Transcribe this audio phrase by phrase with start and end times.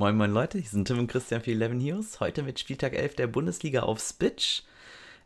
[0.00, 2.20] Moin moin Leute, hier sind Tim und Christian für 11 News.
[2.20, 4.62] Heute mit Spieltag 11 der Bundesliga auf Spitch.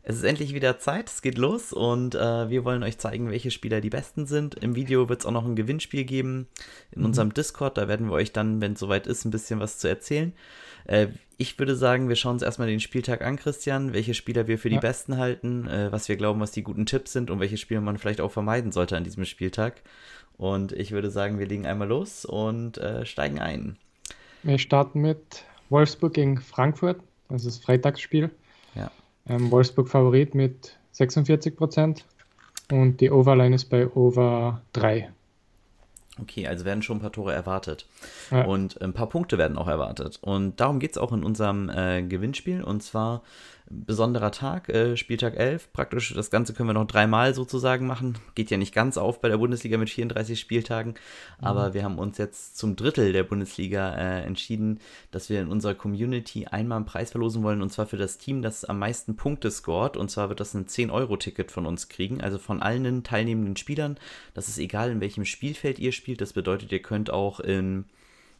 [0.03, 3.51] Es ist endlich wieder Zeit, es geht los und äh, wir wollen euch zeigen, welche
[3.51, 4.55] Spieler die besten sind.
[4.55, 6.47] Im Video wird es auch noch ein Gewinnspiel geben
[6.91, 7.05] in mhm.
[7.05, 7.77] unserem Discord.
[7.77, 10.33] Da werden wir euch dann, wenn es soweit ist, ein bisschen was zu erzählen.
[10.83, 11.07] Äh,
[11.37, 14.69] ich würde sagen, wir schauen uns erstmal den Spieltag an, Christian, welche Spieler wir für
[14.69, 17.79] die besten halten, äh, was wir glauben, was die guten Tipps sind und welche Spieler
[17.79, 19.83] man vielleicht auch vermeiden sollte an diesem Spieltag.
[20.35, 23.77] Und ich würde sagen, wir legen einmal los und äh, steigen ein.
[24.45, 27.01] Wir starten mit Wolfsburg gegen Frankfurt.
[27.29, 28.29] Das ist Freitagsspiel.
[28.75, 28.91] Ja.
[29.27, 32.05] Ähm, Wolfsburg Favorit mit 46 Prozent
[32.71, 35.09] und die Overline ist bei Over 3.
[36.21, 37.87] Okay, also werden schon ein paar Tore erwartet.
[38.29, 38.45] Ja.
[38.45, 40.19] Und ein paar Punkte werden auch erwartet.
[40.21, 42.63] Und darum geht es auch in unserem äh, Gewinnspiel.
[42.63, 43.23] Und zwar
[43.69, 45.73] besonderer Tag, äh, Spieltag 11.
[45.73, 48.17] Praktisch das Ganze können wir noch dreimal sozusagen machen.
[48.35, 50.95] Geht ja nicht ganz auf bei der Bundesliga mit 34 Spieltagen.
[51.39, 51.73] Aber mhm.
[51.73, 54.79] wir haben uns jetzt zum Drittel der Bundesliga äh, entschieden,
[55.11, 57.61] dass wir in unserer Community einmal einen Preis verlosen wollen.
[57.61, 59.97] Und zwar für das Team, das am meisten Punkte scored.
[59.97, 62.21] Und zwar wird das ein 10-Euro-Ticket von uns kriegen.
[62.21, 63.97] Also von allen teilnehmenden Spielern.
[64.33, 66.21] Das ist egal, in welchem Spielfeld ihr spielt.
[66.21, 67.85] Das bedeutet, ihr könnt auch in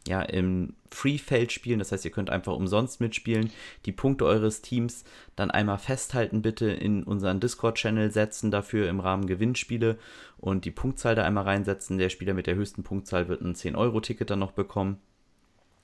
[0.08, 1.80] ja, im Free-Feld spielen.
[1.80, 3.52] Das heißt, ihr könnt einfach umsonst mitspielen,
[3.86, 5.04] die Punkte eures Teams
[5.36, 9.98] dann einmal festhalten, bitte in unseren Discord-Channel setzen, dafür im Rahmen Gewinnspiele
[10.38, 11.98] und die Punktzahl da einmal reinsetzen.
[11.98, 15.00] Der Spieler mit der höchsten Punktzahl wird ein 10-Euro-Ticket dann noch bekommen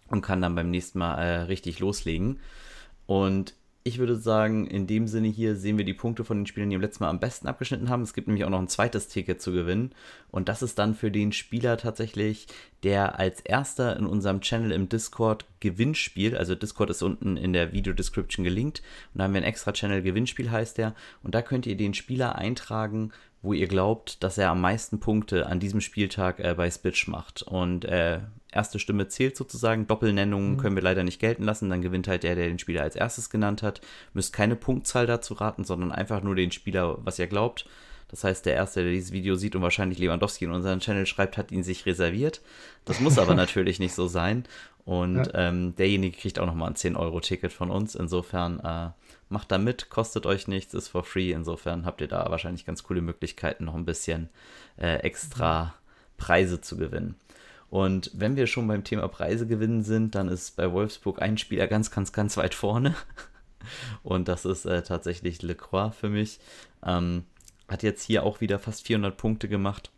[0.09, 2.39] und kann dann beim nächsten Mal äh, richtig loslegen.
[3.07, 6.69] Und ich würde sagen, in dem Sinne hier sehen wir die Punkte von den Spielern,
[6.69, 8.03] die im letzten Mal am besten abgeschnitten haben.
[8.03, 9.93] Es gibt nämlich auch noch ein zweites Ticket zu gewinnen.
[10.29, 12.45] Und das ist dann für den Spieler tatsächlich,
[12.83, 17.73] der als erster in unserem Channel im Discord Gewinnspiel, also Discord ist unten in der
[17.73, 18.83] Video-Description gelinkt.
[19.13, 20.93] Und da haben wir ein extra Channel Gewinnspiel heißt der.
[21.23, 25.47] Und da könnt ihr den Spieler eintragen, wo ihr glaubt, dass er am meisten Punkte
[25.47, 27.41] an diesem Spieltag äh, bei Spitch macht.
[27.41, 28.19] Und äh,
[28.51, 29.87] erste Stimme zählt sozusagen.
[29.87, 30.57] Doppelnennungen mhm.
[30.57, 31.69] können wir leider nicht gelten lassen.
[31.69, 33.81] Dann gewinnt halt der, der den Spieler als erstes genannt hat.
[34.13, 37.65] Müsst keine Punktzahl dazu raten, sondern einfach nur den Spieler, was ihr glaubt.
[38.09, 41.37] Das heißt, der Erste, der dieses Video sieht und wahrscheinlich Lewandowski in unseren Channel schreibt,
[41.37, 42.41] hat ihn sich reserviert.
[42.83, 44.43] Das muss aber natürlich nicht so sein.
[44.83, 45.49] Und ja.
[45.49, 47.95] ähm, derjenige kriegt auch nochmal ein 10-Euro-Ticket von uns.
[47.95, 48.89] Insofern äh,
[49.31, 51.31] macht da mit, kostet euch nichts, ist for free.
[51.31, 54.29] Insofern habt ihr da wahrscheinlich ganz coole Möglichkeiten, noch ein bisschen
[54.77, 55.73] äh, extra
[56.17, 57.15] Preise zu gewinnen.
[57.69, 61.67] Und wenn wir schon beim Thema Preise gewinnen sind, dann ist bei Wolfsburg ein Spieler
[61.67, 62.95] ganz, ganz, ganz weit vorne.
[64.03, 66.39] Und das ist äh, tatsächlich Lecroix für mich.
[66.85, 67.23] Ähm,
[67.69, 69.89] hat jetzt hier auch wieder fast 400 Punkte gemacht.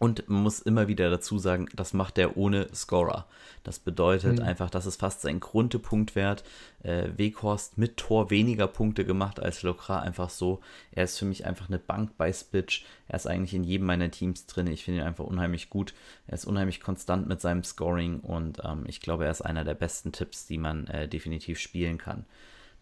[0.00, 3.26] Und man muss immer wieder dazu sagen, das macht er ohne Scorer.
[3.62, 4.44] Das bedeutet mhm.
[4.44, 6.42] einfach, das ist fast sein Grundpunktwert.
[6.82, 10.00] Äh, Weghorst mit Tor weniger Punkte gemacht als Lokra.
[10.00, 10.60] Einfach so.
[10.90, 12.84] Er ist für mich einfach eine Bank bei Spitch.
[13.06, 14.66] Er ist eigentlich in jedem meiner Teams drin.
[14.66, 15.94] Ich finde ihn einfach unheimlich gut.
[16.26, 19.74] Er ist unheimlich konstant mit seinem Scoring und ähm, ich glaube, er ist einer der
[19.74, 22.24] besten Tipps, die man äh, definitiv spielen kann.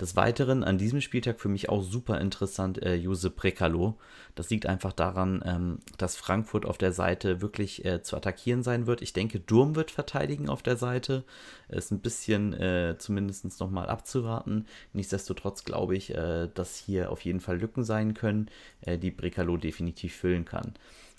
[0.00, 3.98] Des Weiteren an diesem Spieltag für mich auch super interessant äh, Josep Brekalo.
[4.34, 8.86] Das liegt einfach daran, ähm, dass Frankfurt auf der Seite wirklich äh, zu attackieren sein
[8.86, 9.02] wird.
[9.02, 11.24] Ich denke, Durm wird verteidigen auf der Seite.
[11.68, 14.66] Ist ein bisschen äh, zumindest nochmal abzuraten.
[14.92, 19.56] Nichtsdestotrotz glaube ich, äh, dass hier auf jeden Fall Lücken sein können, äh, die Brekalo
[19.56, 20.74] definitiv füllen kann.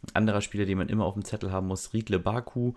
[0.08, 2.74] Ein anderer Spieler, den man immer auf dem Zettel haben muss, Riedle Baku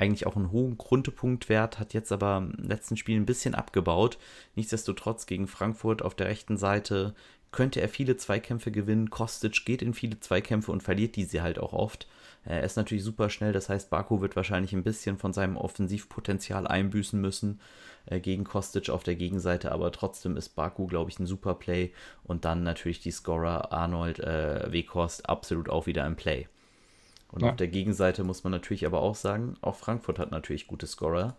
[0.00, 4.18] eigentlich auch einen hohen Grundpunktwert, hat jetzt aber im letzten Spiel ein bisschen abgebaut.
[4.54, 7.14] Nichtsdestotrotz gegen Frankfurt auf der rechten Seite
[7.52, 9.10] könnte er viele Zweikämpfe gewinnen.
[9.10, 12.08] Kostic geht in viele Zweikämpfe und verliert diese halt auch oft.
[12.44, 16.66] Er ist natürlich super schnell, das heißt, Baku wird wahrscheinlich ein bisschen von seinem Offensivpotenzial
[16.66, 17.60] einbüßen müssen
[18.06, 21.92] äh, gegen Kostic auf der Gegenseite, aber trotzdem ist Baku, glaube ich, ein super Play
[22.24, 26.48] und dann natürlich die Scorer Arnold, äh, Weghorst absolut auch wieder im Play.
[27.32, 27.50] Und ja.
[27.50, 31.36] auf der Gegenseite muss man natürlich aber auch sagen, auch Frankfurt hat natürlich gute Scorer.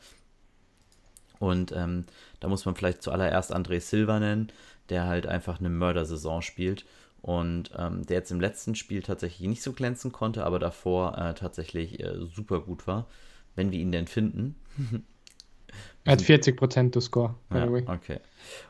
[1.40, 2.06] Und ähm,
[2.40, 4.52] da muss man vielleicht zuallererst André Silva nennen,
[4.90, 6.85] der halt einfach eine Mördersaison spielt
[7.22, 11.34] und ähm, der jetzt im letzten Spiel tatsächlich nicht so glänzen konnte, aber davor äh,
[11.34, 13.08] tatsächlich äh, super gut war,
[13.56, 14.55] wenn wir ihn denn finden.
[16.03, 17.35] er hat 40% to score.
[17.52, 18.20] Ja, okay.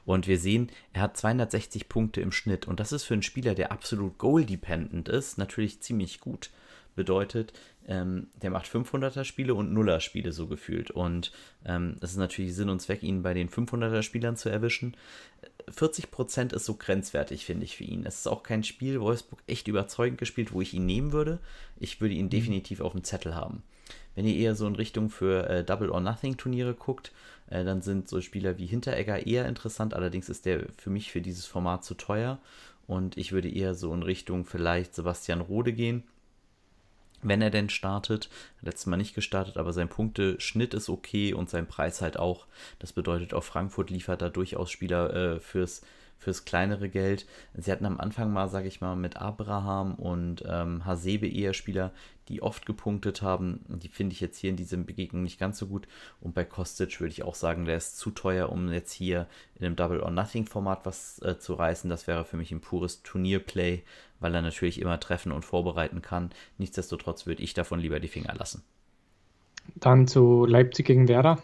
[0.06, 3.53] Und wir sehen, er hat 260 Punkte im Schnitt und das ist für einen Spieler,
[3.53, 6.51] der absolut goal-dependent ist, natürlich ziemlich gut
[6.95, 7.53] bedeutet,
[7.88, 10.91] ähm, der macht 500er Spiele und 0er Spiele so gefühlt.
[10.91, 11.31] Und
[11.65, 14.95] ähm, ist natürlich Sinn und Zweck, ihn bei den 500er Spielern zu erwischen.
[15.69, 18.05] 40% ist so grenzwertig, finde ich, für ihn.
[18.05, 21.39] Es ist auch kein Spiel, Wolfsburg echt überzeugend gespielt, wo ich ihn nehmen würde.
[21.79, 22.31] Ich würde ihn mhm.
[22.31, 23.63] definitiv auf dem Zettel haben.
[24.15, 27.11] Wenn ihr eher so in Richtung für äh, Double or Nothing Turniere guckt,
[27.49, 29.94] äh, dann sind so Spieler wie Hinteregger eher interessant.
[29.94, 32.39] Allerdings ist der für mich für dieses Format zu teuer.
[32.87, 36.03] Und ich würde eher so in Richtung vielleicht Sebastian Rode gehen
[37.21, 38.29] wenn er denn startet.
[38.62, 42.47] Letztes Mal nicht gestartet, aber sein Punkteschnitt ist okay und sein Preis halt auch.
[42.79, 45.81] Das bedeutet, auch Frankfurt liefert da durchaus Spieler äh, fürs
[46.21, 47.25] fürs kleinere Geld.
[47.56, 51.91] Sie hatten am Anfang mal, sage ich mal, mit Abraham und ähm, Hasebe eher Spieler,
[52.29, 53.65] die oft gepunktet haben.
[53.68, 55.88] Die finde ich jetzt hier in dieser Begegnung nicht ganz so gut.
[56.19, 59.65] Und bei Kostic würde ich auch sagen, der ist zu teuer, um jetzt hier in
[59.65, 61.89] einem Double or Nothing Format was äh, zu reißen.
[61.89, 63.81] Das wäre für mich ein pures Turnierplay,
[64.21, 66.29] weil er natürlich immer treffen und vorbereiten kann.
[66.57, 68.63] Nichtsdestotrotz würde ich davon lieber die Finger lassen.
[69.75, 71.41] Dann zu Leipzig gegen Werder.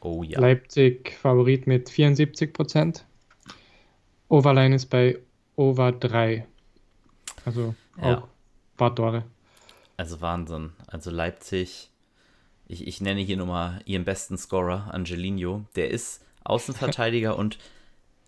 [0.00, 0.40] Oh ja.
[0.40, 3.04] Leipzig Favorit mit 74 Prozent.
[4.28, 5.18] Overline ist bei
[5.54, 6.46] Over 3.
[7.44, 8.18] Also ja.
[8.18, 8.28] auch
[8.76, 9.24] paar Tore.
[9.96, 10.72] Also Wahnsinn.
[10.86, 11.90] Also Leipzig,
[12.66, 15.64] ich, ich nenne hier nochmal ihren besten Scorer, Angelino.
[15.74, 17.58] Der ist Außenverteidiger und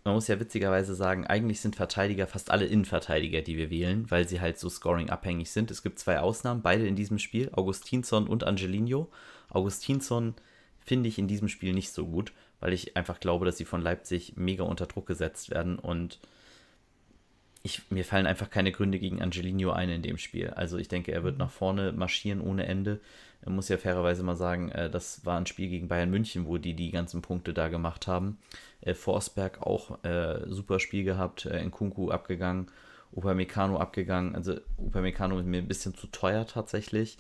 [0.08, 4.28] man muss ja witzigerweise sagen, eigentlich sind Verteidiger fast alle Innenverteidiger, die wir wählen, weil
[4.28, 5.70] sie halt so scoring-abhängig sind.
[5.70, 9.08] Es gibt zwei Ausnahmen, beide in diesem Spiel, Augustinsson und Angelino.
[9.50, 10.34] Augustinsson
[10.80, 13.82] finde ich in diesem Spiel nicht so gut weil ich einfach glaube, dass sie von
[13.82, 16.18] Leipzig mega unter Druck gesetzt werden und
[17.62, 20.50] ich, mir fallen einfach keine Gründe gegen Angelino ein in dem Spiel.
[20.50, 21.40] Also ich denke, er wird mhm.
[21.40, 23.00] nach vorne marschieren ohne Ende.
[23.40, 26.58] Er muss ja fairerweise mal sagen, äh, das war ein Spiel gegen Bayern München, wo
[26.58, 28.38] die die ganzen Punkte da gemacht haben.
[28.80, 32.70] Äh, Forsberg auch äh, super Spiel gehabt, äh, Nkunku abgegangen,
[33.12, 34.34] Upamecano abgegangen.
[34.34, 37.18] Also Upamecano ist mir ein bisschen zu teuer tatsächlich.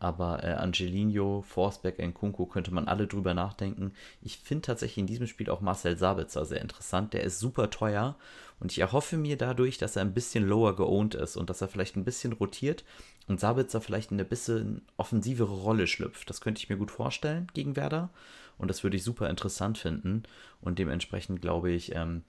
[0.00, 3.92] Aber äh, Angelino, Forsberg, Nkunku könnte man alle drüber nachdenken.
[4.22, 7.12] Ich finde tatsächlich in diesem Spiel auch Marcel Sabitzer sehr interessant.
[7.12, 8.16] Der ist super teuer
[8.60, 11.68] und ich erhoffe mir dadurch, dass er ein bisschen lower geowned ist und dass er
[11.68, 12.82] vielleicht ein bisschen rotiert
[13.28, 16.30] und Sabitzer vielleicht in eine bisschen offensivere Rolle schlüpft.
[16.30, 18.08] Das könnte ich mir gut vorstellen gegen Werder
[18.56, 20.22] und das würde ich super interessant finden.
[20.62, 22.22] Und dementsprechend glaube ich, ähm,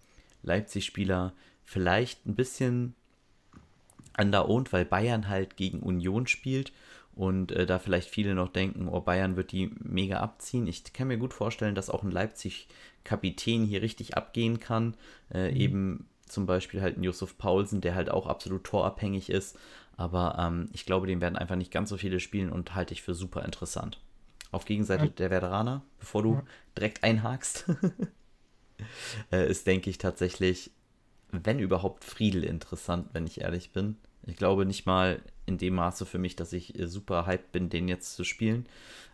[0.43, 1.33] Leipzig-Spieler
[1.63, 2.95] vielleicht ein bisschen
[4.17, 6.71] underowned, weil Bayern halt gegen Union spielt
[7.13, 10.67] und äh, da vielleicht viele noch denken, oh, Bayern wird die mega abziehen.
[10.67, 14.95] Ich kann mir gut vorstellen, dass auch ein Leipzig-Kapitän hier richtig abgehen kann.
[15.33, 15.57] Äh, mhm.
[15.57, 19.57] Eben zum Beispiel halt ein Josef Paulsen, der halt auch absolut torabhängig ist.
[19.97, 23.01] Aber ähm, ich glaube, den werden einfach nicht ganz so viele spielen und halte ich
[23.01, 23.99] für super interessant.
[24.51, 25.11] Auf Gegenseite ja.
[25.11, 26.43] der Veteraner, bevor du ja.
[26.77, 27.65] direkt einhakst,
[29.31, 30.71] äh, ist, denke ich, tatsächlich,
[31.31, 33.97] wenn überhaupt, Friedel interessant, wenn ich ehrlich bin.
[34.27, 37.69] Ich glaube nicht mal in dem Maße für mich, dass ich äh, super hyped bin,
[37.69, 38.67] den jetzt zu spielen.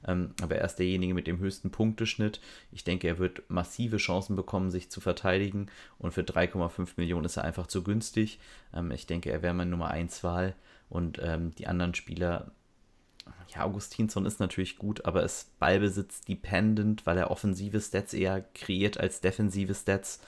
[0.05, 2.39] Ähm, aber er ist derjenige mit dem höchsten Punkteschnitt.
[2.71, 5.67] Ich denke, er wird massive Chancen bekommen, sich zu verteidigen.
[5.97, 8.39] Und für 3,5 Millionen ist er einfach zu günstig.
[8.73, 10.55] Ähm, ich denke, er wäre meine Nummer 1 Wahl.
[10.89, 12.51] Und ähm, die anderen Spieler,
[13.53, 18.99] ja, Augustinsson ist natürlich gut, aber ist Ballbesitz dependent, weil er offensive Stats eher kreiert
[18.99, 20.21] als defensive Stats.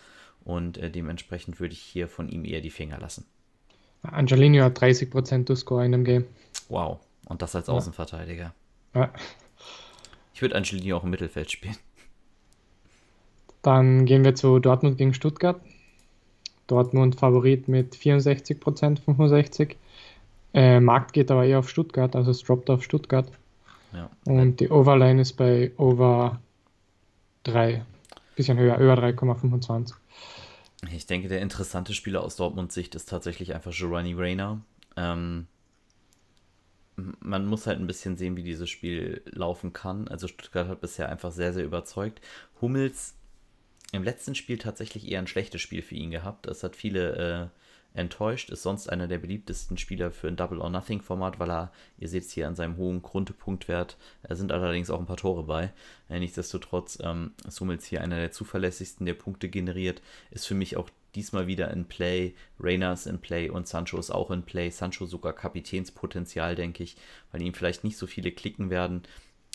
[0.43, 3.25] Und äh, dementsprechend würde ich hier von ihm eher die Finger lassen.
[4.01, 6.25] Angelino hat 30% to Score in dem Game.
[6.69, 6.99] Wow.
[7.25, 7.73] Und das als ja.
[7.73, 8.53] Außenverteidiger.
[8.95, 9.11] Ja.
[10.33, 11.75] Ich würde Angelino auch im Mittelfeld spielen.
[13.61, 15.59] Dann gehen wir zu Dortmund gegen Stuttgart.
[16.67, 19.75] Dortmund Favorit mit 64%, 65%.
[20.53, 23.29] Äh, Markt geht aber eher auf Stuttgart, also es droppt auf Stuttgart.
[23.93, 24.09] Ja.
[24.25, 26.39] Und die Overline ist bei Over
[27.43, 27.83] 3.
[28.35, 29.93] Bisschen höher, über 3,25.
[30.91, 34.61] Ich denke, der interessante Spieler aus Dortmunds Sicht ist tatsächlich einfach Giovanni Reyna.
[34.95, 35.47] Ähm,
[37.19, 40.07] man muss halt ein bisschen sehen, wie dieses Spiel laufen kann.
[40.07, 42.21] Also Stuttgart hat bisher einfach sehr, sehr überzeugt.
[42.61, 43.15] Hummels
[43.91, 46.47] im letzten Spiel tatsächlich eher ein schlechtes Spiel für ihn gehabt.
[46.47, 47.59] Es hat viele äh,
[47.93, 51.71] enttäuscht, ist sonst einer der beliebtesten Spieler für ein Double or Nothing Format, weil er,
[51.97, 55.43] ihr seht es hier an seinem hohen Grundpunktwert, da sind allerdings auch ein paar Tore
[55.43, 55.71] bei.
[56.09, 60.77] Äh, nichtsdestotrotz ähm, ist Hummels hier einer der zuverlässigsten, der Punkte generiert, ist für mich
[60.77, 64.69] auch diesmal wieder in Play, Reina ist in Play und Sancho ist auch in Play.
[64.69, 66.95] Sancho sogar Kapitänspotenzial, denke ich,
[67.31, 69.03] weil ihm vielleicht nicht so viele klicken werden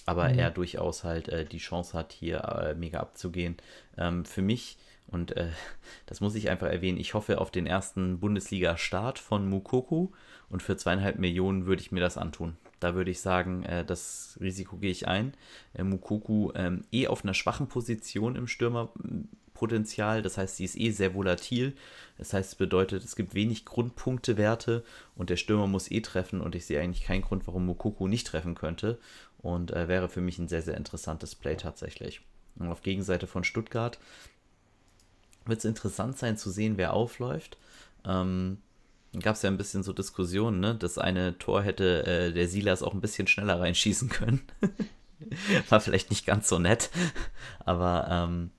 [0.06, 0.38] aber mhm.
[0.38, 3.56] er durchaus halt äh, die Chance hat, hier äh, mega abzugehen.
[3.96, 4.76] Ähm, für mich
[5.14, 5.49] und äh,
[6.06, 6.99] das muss ich einfach erwähnen.
[6.99, 10.09] Ich hoffe auf den ersten Bundesliga-Start von Mukoku
[10.50, 12.56] und für zweieinhalb Millionen würde ich mir das antun.
[12.80, 15.33] Da würde ich sagen, äh, das Risiko gehe ich ein.
[15.73, 20.90] Äh, Mukoku ähm, eh auf einer schwachen Position im Stürmerpotenzial, das heißt, sie ist eh
[20.90, 21.75] sehr volatil.
[22.18, 26.54] Das heißt, es bedeutet, es gibt wenig Grundpunktewerte und der Stürmer muss eh treffen und
[26.54, 28.99] ich sehe eigentlich keinen Grund, warum Mukoku nicht treffen könnte
[29.38, 32.21] und äh, wäre für mich ein sehr, sehr interessantes Play tatsächlich.
[32.56, 33.99] Und auf Gegenseite von Stuttgart
[35.46, 37.58] wird es interessant sein zu sehen, wer aufläuft.
[38.06, 38.58] Ähm,
[39.22, 40.74] gab es ja ein bisschen so Diskussionen, ne?
[40.74, 44.42] Das eine Tor hätte äh, der Silas auch ein bisschen schneller reinschießen können.
[45.68, 46.90] War vielleicht nicht ganz so nett.
[47.64, 48.50] Aber ähm,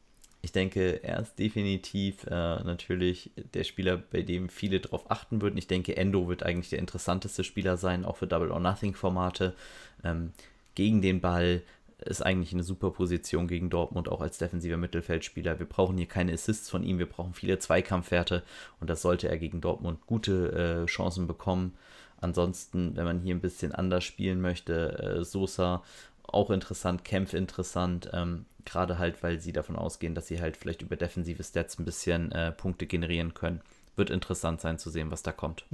[0.41, 5.57] Ich denke, er ist definitiv äh, natürlich der Spieler, bei dem viele darauf achten würden.
[5.57, 9.55] Ich denke, Endo wird eigentlich der interessanteste Spieler sein, auch für Double or Nothing Formate.
[10.03, 10.33] Ähm,
[10.75, 11.61] gegen den Ball
[11.99, 15.59] ist eigentlich eine super Position gegen Dortmund, auch als defensiver Mittelfeldspieler.
[15.59, 18.43] Wir brauchen hier keine Assists von ihm, wir brauchen viele Zweikampfwerte
[18.79, 21.73] und das sollte er gegen Dortmund gute äh, Chancen bekommen.
[22.17, 25.83] Ansonsten, wenn man hier ein bisschen anders spielen möchte, äh, Sosa
[26.23, 28.09] auch interessant, Kempf interessant.
[28.13, 31.85] Ähm, Gerade halt, weil sie davon ausgehen, dass sie halt vielleicht über defensive Stats ein
[31.85, 33.61] bisschen äh, Punkte generieren können.
[33.95, 35.65] Wird interessant sein zu sehen, was da kommt.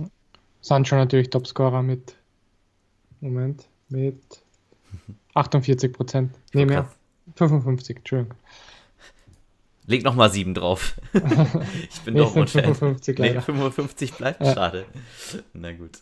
[0.60, 2.16] Sancho natürlich Topscorer mit
[3.22, 4.22] Moment, mit
[5.34, 6.32] 48 Prozent.
[6.54, 6.90] Nee, mehr.
[7.36, 8.38] 55, Entschuldigung.
[9.88, 11.00] Leg nochmal 7 drauf.
[11.14, 14.54] ich bin doch 55, nee, 55 bleibt ja.
[14.54, 14.86] schade.
[15.54, 16.00] Na gut.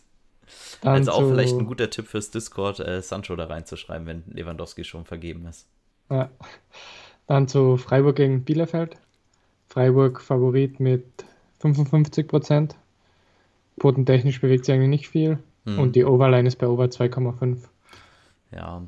[0.82, 4.84] Dann also auch vielleicht ein guter Tipp fürs Discord, äh, Sancho da reinzuschreiben, wenn Lewandowski
[4.84, 5.66] schon vergeben ist.
[6.10, 6.30] Ja.
[7.26, 8.96] Dann zu Freiburg gegen Bielefeld.
[9.68, 11.04] Freiburg Favorit mit
[11.60, 12.76] 55 Prozent.
[13.78, 15.38] Potentechnisch bewegt sich eigentlich nicht viel.
[15.64, 15.78] Hm.
[15.78, 17.58] Und die Overline ist bei Over 2,5.
[18.52, 18.86] Ja,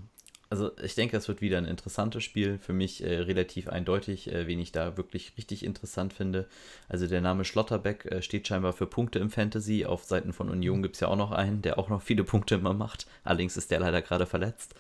[0.52, 2.59] also ich denke, es wird wieder ein interessantes Spiel.
[2.59, 6.47] Für mich äh, relativ eindeutig, äh, wen ich da wirklich richtig interessant finde.
[6.90, 9.87] Also der Name Schlotterbeck äh, steht scheinbar für Punkte im Fantasy.
[9.87, 12.57] Auf Seiten von Union gibt es ja auch noch einen, der auch noch viele Punkte
[12.57, 13.07] immer macht.
[13.25, 14.75] Allerdings ist der leider gerade verletzt.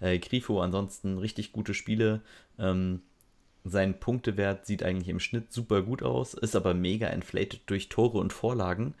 [0.00, 2.22] Äh, Grifo ansonsten richtig gute Spiele.
[2.58, 3.02] Ähm,
[3.64, 8.16] sein Punktewert sieht eigentlich im Schnitt super gut aus, ist aber mega inflated durch Tore
[8.16, 8.94] und Vorlagen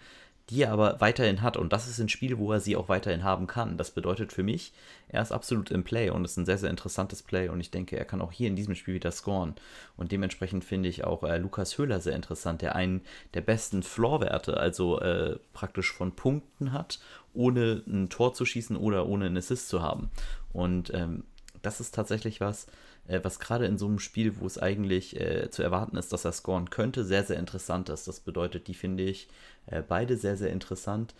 [0.50, 1.56] die er aber weiterhin hat.
[1.56, 3.76] Und das ist ein Spiel, wo er sie auch weiterhin haben kann.
[3.76, 4.72] Das bedeutet für mich,
[5.08, 7.48] er ist absolut im Play und ist ein sehr, sehr interessantes Play.
[7.48, 9.54] Und ich denke, er kann auch hier in diesem Spiel wieder scoren.
[9.96, 13.02] Und dementsprechend finde ich auch äh, Lukas Höhler sehr interessant, der einen
[13.34, 16.98] der besten Floorwerte, also äh, praktisch von Punkten hat,
[17.34, 20.10] ohne ein Tor zu schießen oder ohne einen Assist zu haben.
[20.52, 21.24] Und ähm,
[21.60, 22.66] das ist tatsächlich was,
[23.08, 26.24] äh, was gerade in so einem Spiel, wo es eigentlich äh, zu erwarten ist, dass
[26.24, 28.06] er scoren könnte, sehr, sehr interessant ist.
[28.06, 29.28] Das bedeutet, die finde ich
[29.66, 31.14] äh, beide sehr, sehr interessant.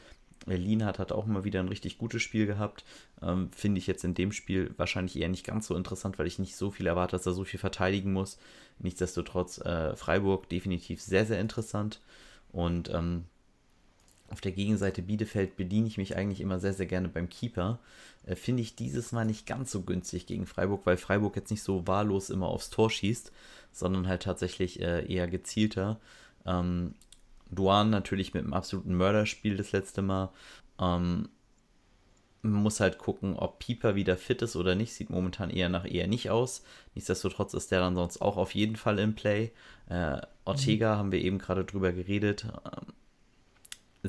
[0.47, 2.85] Äh, Lienhardt hat auch mal wieder ein richtig gutes Spiel gehabt.
[3.23, 6.39] Ähm, finde ich jetzt in dem Spiel wahrscheinlich eher nicht ganz so interessant, weil ich
[6.39, 8.39] nicht so viel erwarte, dass er so viel verteidigen muss.
[8.79, 12.01] Nichtsdestotrotz äh, Freiburg definitiv sehr, sehr interessant.
[12.53, 13.25] Und ähm,
[14.31, 17.79] auf der Gegenseite Bielefeld bediene ich mich eigentlich immer sehr, sehr gerne beim Keeper.
[18.27, 21.63] Äh, Finde ich dieses Mal nicht ganz so günstig gegen Freiburg, weil Freiburg jetzt nicht
[21.63, 23.33] so wahllos immer aufs Tor schießt,
[23.73, 25.99] sondern halt tatsächlich äh, eher gezielter.
[26.47, 26.95] Ähm,
[27.51, 30.31] Duan natürlich mit einem absoluten Mörderspiel das letzte Mal.
[30.79, 31.29] Ähm,
[32.43, 34.93] man muss halt gucken, ob Pieper wieder fit ist oder nicht.
[34.93, 36.63] Sieht momentan eher nach eher nicht aus.
[36.95, 39.51] Nichtsdestotrotz ist der dann sonst auch auf jeden Fall im Play.
[39.89, 40.99] Äh, Ortega mhm.
[40.99, 42.45] haben wir eben gerade drüber geredet.
[42.45, 42.93] Ähm,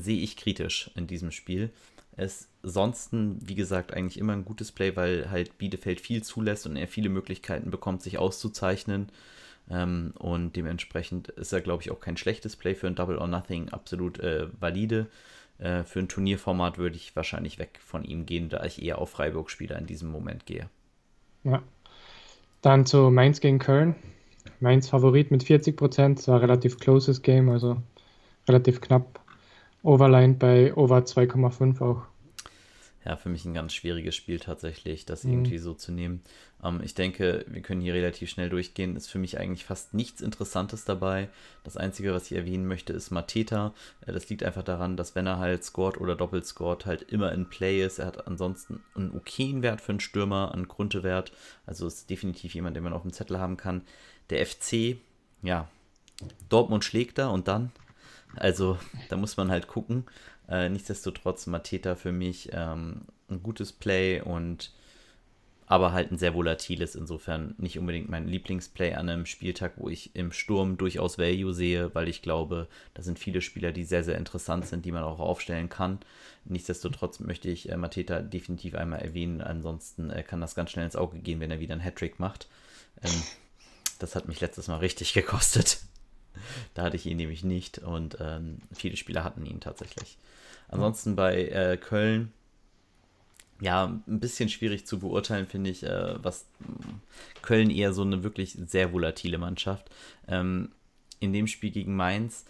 [0.01, 1.71] sehe ich kritisch in diesem Spiel.
[2.15, 6.75] Es sonst, wie gesagt, eigentlich immer ein gutes Play, weil halt Bielefeld viel zulässt und
[6.75, 9.09] er viele Möglichkeiten bekommt, sich auszuzeichnen.
[9.69, 13.27] Ähm, und dementsprechend ist er, glaube ich, auch kein schlechtes Play für ein Double or
[13.27, 15.07] Nothing, absolut äh, valide.
[15.59, 19.11] Äh, für ein Turnierformat würde ich wahrscheinlich weg von ihm gehen, da ich eher auf
[19.11, 20.69] Freiburg-Spieler in diesem Moment gehe.
[21.43, 21.61] Ja.
[22.61, 23.95] Dann zu Mainz gegen Köln.
[24.59, 27.77] Mainz Favorit mit 40 Prozent, war relativ closes Game, also
[28.47, 29.21] relativ knapp.
[29.83, 32.03] Overline bei Over 2,5 auch
[33.05, 35.31] ja, für mich ein ganz schwieriges Spiel tatsächlich, das mhm.
[35.31, 36.21] irgendwie so zu nehmen.
[36.63, 38.95] Ähm, ich denke, wir können hier relativ schnell durchgehen.
[38.95, 41.29] Ist für mich eigentlich fast nichts Interessantes dabei.
[41.63, 43.74] Das Einzige, was ich erwähnen möchte, ist Mateta.
[44.05, 47.31] Äh, das liegt einfach daran, dass wenn er halt scored oder doppelt scored, halt immer
[47.31, 48.00] in Play ist.
[48.00, 51.31] Er hat ansonsten einen okayen Wert für einen Stürmer, einen Grundewert.
[51.65, 53.83] Also ist definitiv jemand, den man auf dem Zettel haben kann.
[54.29, 54.98] Der FC,
[55.41, 55.69] ja,
[56.50, 57.71] Dortmund schlägt da und dann.
[58.36, 58.77] Also
[59.09, 60.05] da muss man halt gucken.
[60.48, 64.71] Äh, nichtsdestotrotz Mateta für mich ähm, ein gutes Play und
[65.69, 70.15] aber halt ein sehr volatiles, insofern nicht unbedingt mein Lieblingsplay an einem Spieltag, wo ich
[70.15, 74.17] im Sturm durchaus Value sehe, weil ich glaube, da sind viele Spieler, die sehr, sehr
[74.17, 76.00] interessant sind, die man auch aufstellen kann.
[76.45, 80.95] Nichtsdestotrotz möchte ich äh, Mateta definitiv einmal erwähnen, ansonsten äh, kann das ganz schnell ins
[80.95, 82.48] Auge gehen, wenn er wieder einen Hattrick macht.
[83.03, 83.21] Ähm,
[84.00, 85.81] das hat mich letztes Mal richtig gekostet.
[86.74, 90.17] da hatte ich ihn nämlich nicht und ähm, viele Spieler hatten ihn tatsächlich.
[90.67, 92.31] Ansonsten bei äh, Köln,
[93.60, 96.46] ja, ein bisschen schwierig zu beurteilen, finde ich, äh, was
[97.41, 99.89] Köln eher so eine wirklich sehr volatile Mannschaft.
[100.27, 100.69] Ähm,
[101.19, 102.46] in dem Spiel gegen Mainz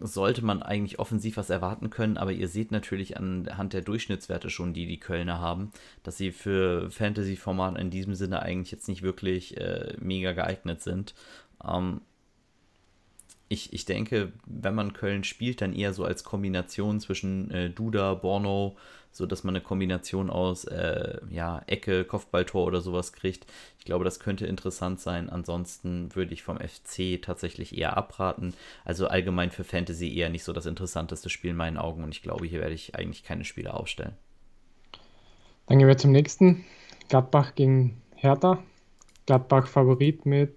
[0.00, 4.72] sollte man eigentlich offensiv was erwarten können, aber ihr seht natürlich anhand der Durchschnittswerte schon,
[4.72, 9.56] die die Kölner haben, dass sie für Fantasy-Formate in diesem Sinne eigentlich jetzt nicht wirklich
[9.56, 11.14] äh, mega geeignet sind.
[11.64, 12.00] Ähm,
[13.52, 18.14] ich, ich denke, wenn man Köln spielt, dann eher so als Kombination zwischen äh, Duda,
[18.14, 18.76] Borno,
[19.12, 23.44] so dass man eine Kombination aus äh, ja, Ecke, Kopfballtor oder sowas kriegt.
[23.78, 25.28] Ich glaube, das könnte interessant sein.
[25.28, 28.54] Ansonsten würde ich vom FC tatsächlich eher abraten.
[28.86, 32.22] Also allgemein für Fantasy eher nicht so das interessanteste Spiel in meinen Augen und ich
[32.22, 34.14] glaube, hier werde ich eigentlich keine Spiele aufstellen.
[35.66, 36.64] Dann gehen wir zum nächsten.
[37.10, 38.62] Gladbach gegen Hertha.
[39.26, 40.56] Gladbach Favorit mit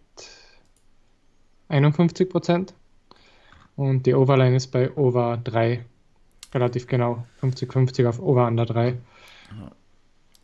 [1.68, 2.74] 51 Prozent.
[3.76, 5.86] Und die Overline ist bei Over 3.
[6.54, 7.26] Relativ genau.
[7.42, 8.98] 50-50 auf Over Under 3.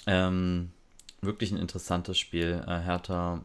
[0.08, 0.72] Ähm,
[1.22, 2.64] wirklich ein interessantes Spiel.
[2.68, 3.44] Äh, Hertha,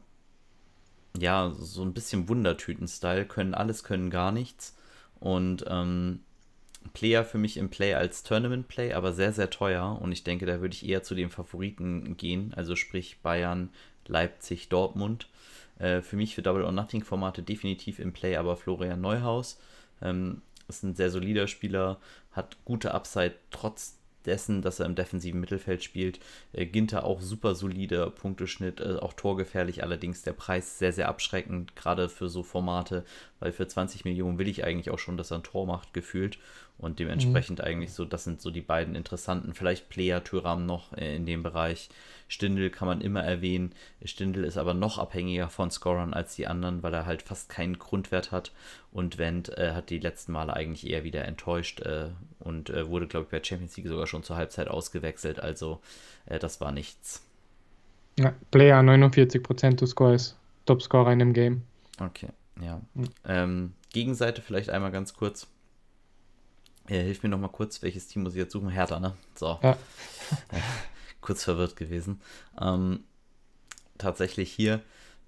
[1.16, 3.26] ja, so ein bisschen Wundertüten-Style.
[3.26, 4.76] Können alles, können gar nichts.
[5.20, 6.20] Und ähm,
[6.92, 9.98] Player für mich im Play als Tournament-Play, aber sehr, sehr teuer.
[10.00, 12.52] Und ich denke, da würde ich eher zu den Favoriten gehen.
[12.54, 13.70] Also sprich Bayern,
[14.06, 15.28] Leipzig, Dortmund.
[15.78, 19.58] Äh, für mich für Double or Nothing Formate definitiv im Play, aber Florian Neuhaus
[20.02, 21.98] ähm, ist ein sehr solider Spieler,
[22.32, 26.20] hat gute Upside trotz dessen, dass er im defensiven Mittelfeld spielt.
[26.52, 31.76] Äh, Ginter auch super solider Punkteschnitt, äh, auch torgefährlich, allerdings der Preis sehr, sehr abschreckend,
[31.76, 33.04] gerade für so Formate,
[33.40, 36.38] weil für 20 Millionen will ich eigentlich auch schon, dass er ein Tor macht, gefühlt.
[36.78, 37.64] Und dementsprechend mhm.
[37.64, 41.42] eigentlich so, das sind so die beiden interessanten, vielleicht Player Tyram noch äh, in dem
[41.42, 41.88] Bereich.
[42.28, 43.72] Stindel kann man immer erwähnen.
[44.04, 47.78] Stindel ist aber noch abhängiger von Scorern als die anderen, weil er halt fast keinen
[47.78, 48.52] Grundwert hat.
[48.92, 52.08] Und Wendt äh, hat die letzten Male eigentlich eher wieder enttäuscht äh,
[52.40, 55.40] und äh, wurde, glaube ich, bei Champions League sogar schon zur Halbzeit ausgewechselt.
[55.40, 55.80] Also
[56.26, 57.22] äh, das war nichts.
[58.18, 61.62] Ja, Player 49% du Scores, Topscorer in dem Game.
[62.00, 62.28] Okay,
[62.60, 62.80] ja.
[62.94, 63.08] Mhm.
[63.26, 65.48] Ähm, Gegenseite vielleicht einmal ganz kurz.
[66.88, 68.68] Ja, hilf mir noch mal kurz, welches Team muss ich jetzt suchen?
[68.68, 69.14] Hertha, ne?
[69.34, 69.58] So.
[69.62, 69.76] Ja.
[71.20, 72.20] kurz verwirrt gewesen.
[72.60, 73.04] Ähm,
[73.98, 74.82] tatsächlich hier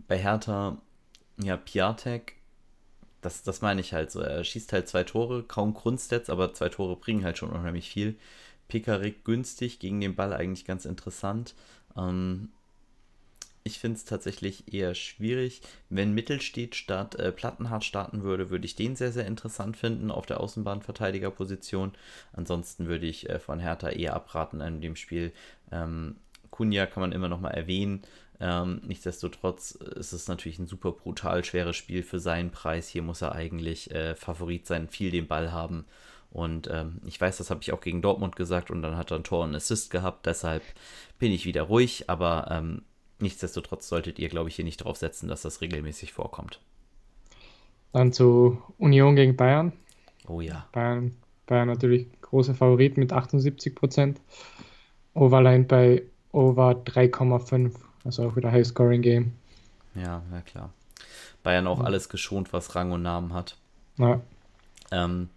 [0.07, 0.79] bei Hertha,
[1.43, 2.37] ja, Piatek,
[3.21, 4.21] das, das meine ich halt so.
[4.21, 8.17] Er schießt halt zwei Tore, kaum Grundstats, aber zwei Tore bringen halt schon unheimlich viel.
[8.69, 11.55] Pekarik günstig, gegen den Ball eigentlich ganz interessant.
[11.97, 12.51] Ähm,
[13.69, 15.61] ich finde es tatsächlich eher schwierig.
[15.91, 20.27] Wenn Mittelstedt statt äh, Plattenhardt starten würde, würde ich den sehr, sehr interessant finden auf
[20.27, 21.93] der Außenbahnverteidigerposition.
[22.33, 25.33] Ansonsten würde ich äh, von Hertha eher abraten in dem Spiel.
[25.71, 26.17] Ähm,
[26.51, 28.03] Kunja kann man immer noch mal erwähnen.
[28.41, 32.89] Ähm, nichtsdestotrotz ist es natürlich ein super brutal schweres Spiel für seinen Preis.
[32.89, 35.85] Hier muss er eigentlich äh, Favorit sein, viel den Ball haben.
[36.31, 39.19] Und ähm, ich weiß, das habe ich auch gegen Dortmund gesagt und dann hat er
[39.19, 40.27] ein Tor und Assist gehabt.
[40.27, 40.63] Deshalb
[41.19, 42.83] bin ich wieder ruhig, aber ähm,
[43.21, 46.61] Nichtsdestotrotz solltet ihr, glaube ich, hier nicht drauf setzen, dass das regelmäßig vorkommt.
[47.93, 49.73] Dann zu Union gegen Bayern.
[50.27, 50.69] Oh ja.
[50.73, 54.21] Bayern, Bayern natürlich großer Favorit mit 78 Prozent.
[55.15, 56.03] Overline bei
[56.33, 57.75] Over 3,5.
[58.05, 59.33] Also auch wieder High-Scoring-Game.
[59.95, 60.73] Ja, ja klar.
[61.43, 61.87] Bayern auch ja.
[61.87, 63.57] alles geschont, was Rang und Namen hat.
[63.97, 64.21] Ja.
[64.93, 65.31] Ähm,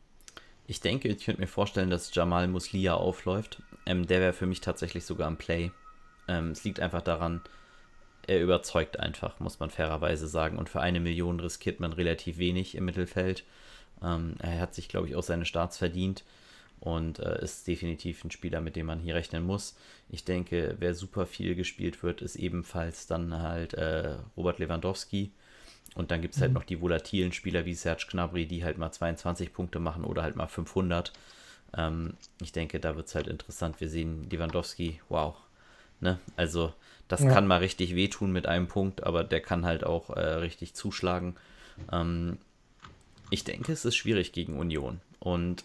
[0.67, 3.61] ich denke, ich könnte mir vorstellen, dass Jamal Muslia aufläuft.
[3.85, 5.71] Ähm, der wäre für mich tatsächlich sogar ein Play.
[6.27, 7.41] Ähm, es liegt einfach daran,
[8.27, 10.57] er überzeugt einfach, muss man fairerweise sagen.
[10.57, 13.43] Und für eine Million riskiert man relativ wenig im Mittelfeld.
[14.03, 16.23] Ähm, er hat sich, glaube ich, auch seine Starts verdient
[16.79, 19.75] und äh, ist definitiv ein Spieler, mit dem man hier rechnen muss.
[20.09, 25.31] Ich denke, wer super viel gespielt wird, ist ebenfalls dann halt äh, Robert Lewandowski.
[25.93, 26.55] Und dann gibt es halt mhm.
[26.55, 30.35] noch die volatilen Spieler wie Serge Gnabry, die halt mal 22 Punkte machen oder halt
[30.35, 31.13] mal 500.
[31.77, 33.79] Ähm, ich denke, da wird es halt interessant.
[33.79, 35.35] Wir sehen Lewandowski, wow.
[35.99, 36.19] Ne?
[36.35, 36.73] Also
[37.11, 37.31] das ja.
[37.31, 41.35] kann mal richtig wehtun mit einem Punkt, aber der kann halt auch äh, richtig zuschlagen.
[41.91, 42.37] Ähm,
[43.29, 45.01] ich denke, es ist schwierig gegen Union.
[45.19, 45.63] Und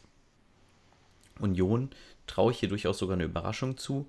[1.39, 1.91] Union
[2.27, 4.09] traue ich hier durchaus sogar eine Überraschung zu.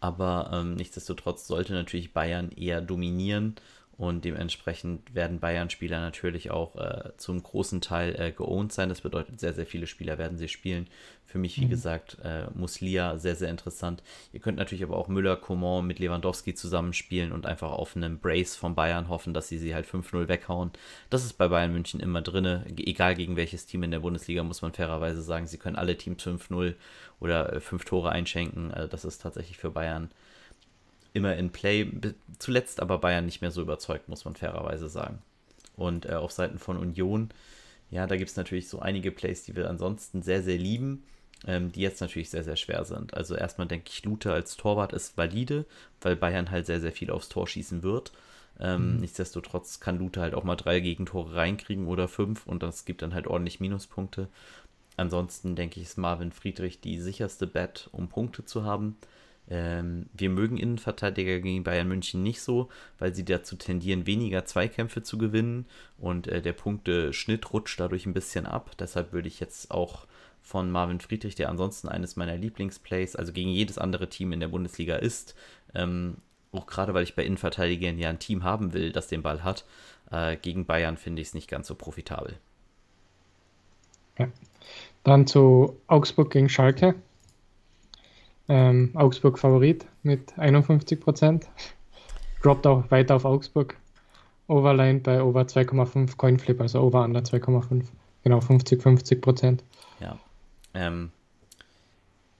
[0.00, 3.54] Aber ähm, nichtsdestotrotz sollte natürlich Bayern eher dominieren
[4.02, 8.88] und dementsprechend werden Bayern-Spieler natürlich auch äh, zum großen Teil äh, geowned sein.
[8.88, 10.88] Das bedeutet, sehr, sehr viele Spieler werden sie spielen.
[11.24, 11.70] Für mich, wie mhm.
[11.70, 14.02] gesagt, äh, Muslia sehr, sehr interessant.
[14.32, 18.56] Ihr könnt natürlich aber auch Müller, Coman mit Lewandowski zusammenspielen und einfach auf einen Brace
[18.56, 20.72] von Bayern hoffen, dass sie sie halt 5-0 weghauen.
[21.08, 22.64] Das ist bei Bayern München immer drin.
[22.76, 26.26] Egal gegen welches Team in der Bundesliga, muss man fairerweise sagen, sie können alle Teams
[26.26, 26.74] 5-0
[27.20, 28.74] oder 5 äh, Tore einschenken.
[28.74, 30.10] Also das ist tatsächlich für Bayern
[31.12, 31.90] immer in Play.
[32.38, 35.18] Zuletzt aber Bayern nicht mehr so überzeugt, muss man fairerweise sagen.
[35.76, 37.30] Und äh, auf Seiten von Union,
[37.90, 41.04] ja, da gibt es natürlich so einige Plays, die wir ansonsten sehr, sehr lieben,
[41.46, 43.14] ähm, die jetzt natürlich sehr, sehr schwer sind.
[43.14, 45.66] Also erstmal denke ich, Lute als Torwart ist valide,
[46.00, 48.12] weil Bayern halt sehr, sehr viel aufs Tor schießen wird.
[48.60, 49.00] Ähm, mhm.
[49.00, 53.14] Nichtsdestotrotz kann Lute halt auch mal drei Gegentore reinkriegen oder fünf und das gibt dann
[53.14, 54.28] halt ordentlich Minuspunkte.
[54.96, 58.96] Ansonsten denke ich, ist Marvin Friedrich die sicherste Bet, um Punkte zu haben.
[59.48, 65.02] Ähm, wir mögen Innenverteidiger gegen Bayern München nicht so, weil sie dazu tendieren, weniger Zweikämpfe
[65.02, 65.66] zu gewinnen
[65.98, 68.70] und äh, der Punkteschnitt rutscht dadurch ein bisschen ab.
[68.78, 70.06] Deshalb würde ich jetzt auch
[70.42, 74.48] von Marvin Friedrich, der ansonsten eines meiner Lieblingsplays, also gegen jedes andere Team in der
[74.48, 75.34] Bundesliga ist,
[75.74, 76.16] ähm,
[76.52, 79.64] auch gerade weil ich bei Innenverteidigern ja ein Team haben will, das den Ball hat,
[80.10, 82.38] äh, gegen Bayern finde ich es nicht ganz so profitabel.
[84.18, 84.28] Ja.
[85.04, 86.94] Dann zu Augsburg gegen Schalke.
[88.48, 91.48] Ähm, Augsburg Favorit mit 51 Prozent.
[92.42, 93.76] Droppt auch weiter auf Augsburg.
[94.48, 97.84] Overline bei Over 2,5 Coinflip, also Over under 2,5.
[98.24, 99.64] Genau, 50-50 Prozent.
[100.00, 100.18] Ja.
[100.74, 101.10] Ähm,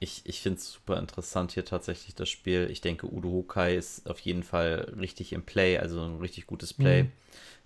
[0.03, 2.69] ich ich finde es super interessant hier tatsächlich das Spiel.
[2.71, 6.75] Ich denke, Udo Hokai ist auf jeden Fall richtig im Play, also ein richtig gutes
[6.75, 7.05] Play.
[7.05, 7.12] Mhm.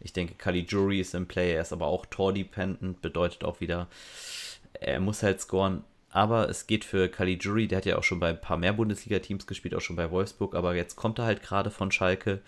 [0.01, 3.88] Ich denke, Caligiuri ist im Play, er ist aber auch Tor-dependent, bedeutet auch wieder,
[4.75, 5.83] er muss halt scoren.
[6.16, 9.46] Aber es geht für Caligiuri, der hat ja auch schon bei ein paar mehr Bundesliga-Teams
[9.46, 12.40] gespielt, auch schon bei Wolfsburg, aber jetzt kommt er halt gerade von Schalke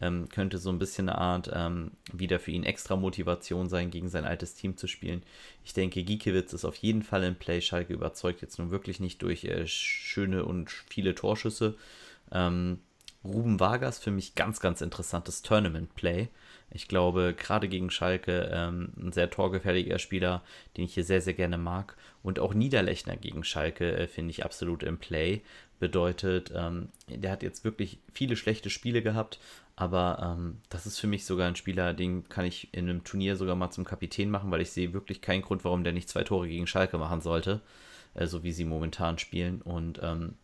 [0.00, 4.08] ähm, könnte so ein bisschen eine Art ähm, wieder für ihn extra Motivation sein, gegen
[4.08, 5.22] sein altes Team zu spielen.
[5.64, 7.60] Ich denke, Giekewitz ist auf jeden Fall im Play.
[7.60, 11.76] Schalke überzeugt jetzt nun wirklich nicht durch äh, schöne und viele Torschüsse.
[12.30, 12.80] Ähm,
[13.24, 16.28] Ruben Vargas für mich ganz, ganz interessantes Tournament-Play.
[16.76, 20.42] Ich glaube, gerade gegen Schalke ähm, ein sehr torgefährlicher Spieler,
[20.76, 21.96] den ich hier sehr, sehr gerne mag.
[22.22, 25.40] Und auch Niederlechner gegen Schalke äh, finde ich absolut im Play.
[25.78, 29.38] Bedeutet, ähm, der hat jetzt wirklich viele schlechte Spiele gehabt,
[29.74, 33.36] aber ähm, das ist für mich sogar ein Spieler, den kann ich in einem Turnier
[33.36, 36.24] sogar mal zum Kapitän machen, weil ich sehe wirklich keinen Grund, warum der nicht zwei
[36.24, 37.62] Tore gegen Schalke machen sollte,
[38.12, 39.62] äh, so wie sie momentan spielen.
[39.62, 40.34] Und ähm,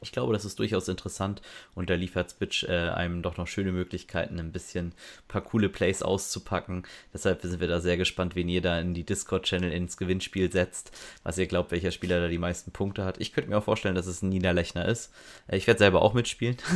[0.00, 1.42] ich glaube, das ist durchaus interessant
[1.74, 4.92] und da liefert Switch äh, einem doch noch schöne Möglichkeiten, ein bisschen ein
[5.28, 6.84] paar coole Plays auszupacken.
[7.12, 10.92] Deshalb sind wir da sehr gespannt, wen ihr da in die Discord-Channel ins Gewinnspiel setzt,
[11.22, 13.20] was ihr glaubt, welcher Spieler da die meisten Punkte hat.
[13.20, 15.12] Ich könnte mir auch vorstellen, dass es ein Niederlechner ist.
[15.48, 16.56] Äh, ich werde selber auch mitspielen.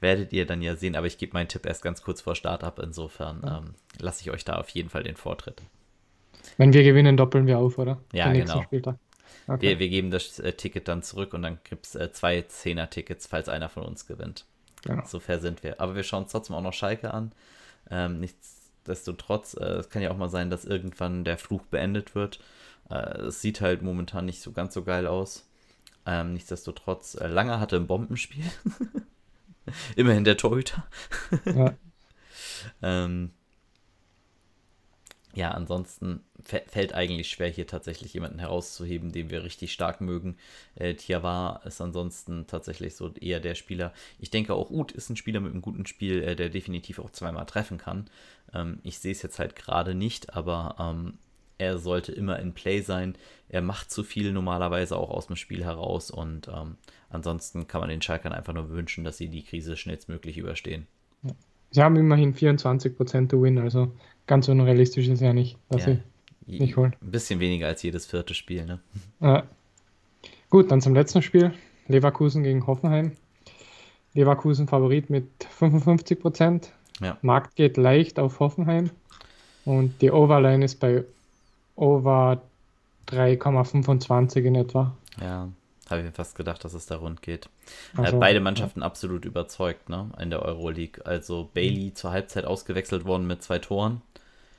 [0.00, 2.62] werdet ihr dann ja sehen, aber ich gebe meinen Tipp erst ganz kurz vor Start
[2.64, 2.78] ab.
[2.82, 5.62] Insofern ähm, lasse ich euch da auf jeden Fall den Vortritt.
[6.56, 7.98] Wenn wir gewinnen, doppeln wir auf, oder?
[8.12, 8.64] Ja, genau.
[9.46, 9.62] Okay.
[9.62, 13.26] Wir, wir, geben das äh, Ticket dann zurück und dann gibt es äh, zwei Zehner-Tickets,
[13.26, 14.44] falls einer von uns gewinnt.
[14.82, 15.04] Genau.
[15.06, 15.80] So fair sind wir.
[15.80, 17.32] Aber wir schauen uns trotzdem auch noch Schalke an.
[17.90, 22.40] Ähm, nichtsdestotrotz, äh, es kann ja auch mal sein, dass irgendwann der Fluch beendet wird.
[22.90, 25.48] Äh, es sieht halt momentan nicht so ganz so geil aus.
[26.06, 28.44] Ähm, nichtsdestotrotz, äh, Langer hatte ein Bombenspiel.
[29.96, 30.86] Immerhin der Torhüter.
[31.44, 31.74] ja.
[32.82, 33.32] ähm,
[35.36, 40.38] ja, ansonsten fällt eigentlich schwer, hier tatsächlich jemanden herauszuheben, den wir richtig stark mögen.
[40.76, 43.92] Äh, Tiavar ist ansonsten tatsächlich so eher der Spieler.
[44.18, 47.10] Ich denke auch Uth ist ein Spieler mit einem guten Spiel, äh, der definitiv auch
[47.10, 48.08] zweimal treffen kann.
[48.54, 51.18] Ähm, ich sehe es jetzt halt gerade nicht, aber ähm,
[51.58, 53.14] er sollte immer in Play sein.
[53.50, 56.78] Er macht zu viel normalerweise auch aus dem Spiel heraus und ähm,
[57.10, 60.86] ansonsten kann man den Schalkern einfach nur wünschen, dass sie die Krise schnellstmöglich überstehen.
[61.76, 63.92] Sie haben immerhin 24% to win, also
[64.26, 65.98] ganz unrealistisch ist ja nicht, dass ja,
[66.46, 66.96] sie nicht holen.
[67.02, 68.80] Ein bisschen weniger als jedes vierte Spiel, ne?
[69.20, 69.42] Äh,
[70.48, 71.52] gut, dann zum letzten Spiel.
[71.86, 73.12] Leverkusen gegen Hoffenheim.
[74.14, 75.28] Leverkusen Favorit mit
[75.60, 76.68] 55%.
[77.02, 77.18] Ja.
[77.20, 78.88] Markt geht leicht auf Hoffenheim.
[79.66, 81.04] Und die Overline ist bei
[81.74, 82.40] over
[83.08, 84.96] 3,25 in etwa.
[85.20, 85.50] Ja,
[85.90, 87.50] habe ich mir fast gedacht, dass es da rund geht.
[87.96, 88.86] Also, beide Mannschaften ja.
[88.86, 91.04] absolut überzeugt, ne, in der Euroleague.
[91.04, 91.94] Also Bailey mhm.
[91.94, 94.02] zur Halbzeit ausgewechselt worden mit zwei Toren.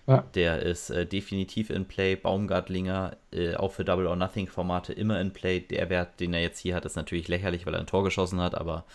[0.08, 0.24] Ja.
[0.36, 2.16] Der ist äh, definitiv in Play.
[2.16, 5.60] Baumgartlinger, äh, auch für Double or Nothing Formate immer in Play.
[5.60, 8.40] Der Wert, den er jetzt hier hat, ist natürlich lächerlich, weil er ein Tor geschossen
[8.40, 8.86] hat, aber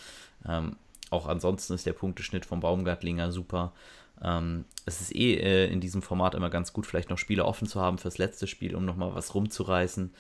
[0.49, 0.77] ähm,
[1.11, 3.73] auch ansonsten ist der Punkteschnitt von Baumgartlinger super.
[4.23, 7.67] Ähm, es ist eh äh, in diesem Format immer ganz gut, vielleicht noch Spiele offen
[7.67, 10.15] zu haben fürs letzte Spiel, um nochmal was rumzureißen.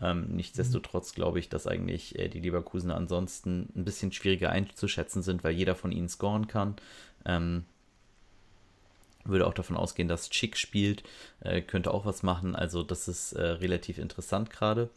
[0.00, 5.44] Ähm, nichtsdestotrotz glaube ich, dass eigentlich äh, die Leverkusen ansonsten ein bisschen schwieriger einzuschätzen sind,
[5.44, 6.76] weil jeder von ihnen scoren kann.
[7.24, 7.64] Ähm,
[9.24, 11.02] würde auch davon ausgehen, dass Chick spielt,
[11.40, 12.54] äh, könnte auch was machen.
[12.54, 14.90] Also das ist äh, relativ interessant gerade.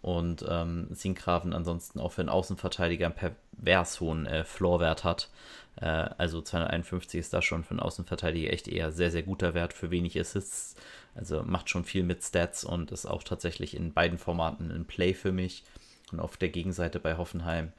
[0.00, 5.30] Und ähm, Sinkgraven ansonsten auch für einen Außenverteidiger einen pervers hohen äh, Floorwert hat.
[5.76, 9.72] Äh, also 251 ist da schon für einen Außenverteidiger echt eher sehr, sehr guter Wert
[9.72, 10.76] für wenig Assists.
[11.14, 15.14] Also macht schon viel mit Stats und ist auch tatsächlich in beiden Formaten ein Play
[15.14, 15.64] für mich.
[16.10, 17.72] Und auf der Gegenseite bei Hoffenheim,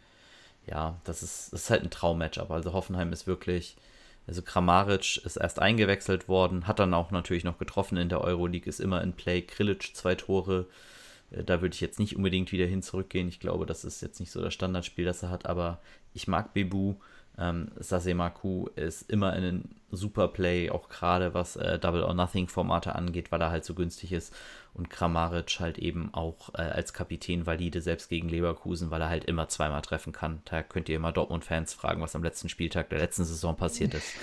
[0.65, 2.51] ja, das ist, das ist halt ein Traummatchup.
[2.51, 3.75] Also Hoffenheim ist wirklich,
[4.27, 8.67] also Kramaric ist erst eingewechselt worden, hat dann auch natürlich noch getroffen in der Euroleague,
[8.67, 9.41] ist immer in Play.
[9.41, 10.67] Krilic zwei Tore,
[11.31, 13.27] äh, da würde ich jetzt nicht unbedingt wieder hin zurückgehen.
[13.27, 15.79] Ich glaube, das ist jetzt nicht so das Standardspiel, das er hat, aber
[16.13, 16.95] ich mag Bebu
[17.37, 22.47] Ähm, Sasemaku ist immer in einem super Play, auch gerade was äh, Double or Nothing
[22.47, 24.33] Formate angeht, weil er halt so günstig ist.
[24.73, 29.25] Und Kramaric halt eben auch äh, als Kapitän valide, selbst gegen Leverkusen, weil er halt
[29.25, 30.41] immer zweimal treffen kann.
[30.45, 34.13] Da könnt ihr immer Dortmund-Fans fragen, was am letzten Spieltag der letzten Saison passiert ist.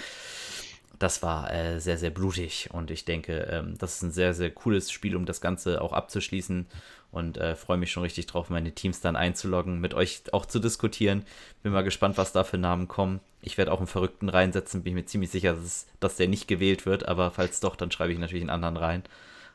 [0.99, 4.51] Das war äh, sehr, sehr blutig und ich denke, ähm, das ist ein sehr, sehr
[4.51, 6.66] cooles Spiel, um das Ganze auch abzuschließen
[7.12, 10.61] und äh, freue mich schon richtig drauf, meine Teams dann einzuloggen, mit euch auch zu
[10.61, 11.25] diskutieren.
[11.62, 13.20] Bin mal gespannt, was da für Namen kommen.
[13.42, 16.46] Ich werde auch einen Verrückten reinsetzen, bin ich mir ziemlich sicher, dass, dass der nicht
[16.46, 19.03] gewählt wird, aber falls doch, dann schreibe ich natürlich einen anderen rein.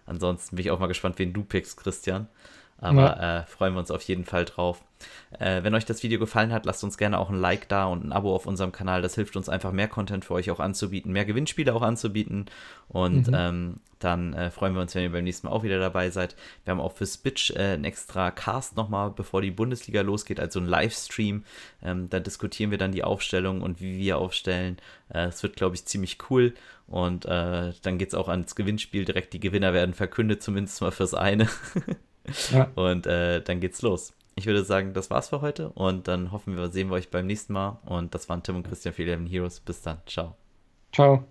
[0.06, 2.28] Ansonsten bin ich auch mal gespannt, wen du pickst, Christian.
[2.78, 3.40] Aber ja.
[3.40, 4.84] äh, freuen wir uns auf jeden Fall drauf.
[5.40, 8.06] Äh, wenn euch das Video gefallen hat, lasst uns gerne auch ein Like da und
[8.06, 9.02] ein Abo auf unserem Kanal.
[9.02, 12.46] Das hilft uns einfach mehr Content für euch auch anzubieten, mehr Gewinnspiele auch anzubieten.
[12.90, 13.36] Und mhm.
[13.36, 16.36] ähm, dann äh, freuen wir uns, wenn ihr beim nächsten Mal auch wieder dabei seid.
[16.64, 20.60] Wir haben auch für Spitch äh, einen extra Cast nochmal, bevor die Bundesliga losgeht, also
[20.60, 21.44] ein Livestream.
[21.82, 24.78] Ähm, da diskutieren wir dann die Aufstellung und wie wir aufstellen.
[25.10, 26.54] Äh, es wird, glaube ich, ziemlich cool.
[26.88, 29.06] Und äh, dann geht es auch ans Gewinnspiel.
[29.06, 31.48] Direkt die Gewinner werden verkündet, zumindest mal fürs eine.
[32.52, 32.72] Ja.
[32.76, 34.14] Und äh, dann geht's los.
[34.36, 37.26] Ich würde sagen, das war's für heute und dann hoffen wir, sehen wir euch beim
[37.26, 37.80] nächsten Mal.
[37.86, 39.60] Und das waren Tim und Christian für Eleven Heroes.
[39.60, 40.00] Bis dann.
[40.06, 40.36] Ciao.
[40.92, 41.26] Ciao.